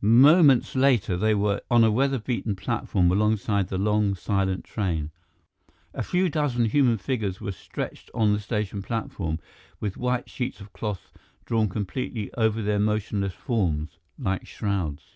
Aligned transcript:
Moments 0.00 0.74
later, 0.74 1.16
they 1.16 1.36
were 1.36 1.60
on 1.70 1.84
a 1.84 1.90
weather 1.92 2.18
beaten 2.18 2.56
platform 2.56 3.12
alongside 3.12 3.68
the 3.68 3.78
long, 3.78 4.16
silent 4.16 4.64
train. 4.64 5.12
A 5.94 6.02
few 6.02 6.28
dozen 6.28 6.64
human 6.64 6.98
figures 6.98 7.40
were 7.40 7.52
stretched 7.52 8.10
on 8.12 8.32
the 8.32 8.40
station 8.40 8.82
platform, 8.82 9.38
with 9.78 9.96
white 9.96 10.28
sheets 10.28 10.60
of 10.60 10.72
cloth 10.72 11.12
drawn 11.44 11.68
completely 11.68 12.32
over 12.34 12.60
their 12.60 12.80
motionless 12.80 13.34
forms, 13.34 14.00
like 14.18 14.48
shrouds. 14.48 15.12